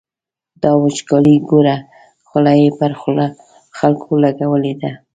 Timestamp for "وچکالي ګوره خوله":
0.83-2.53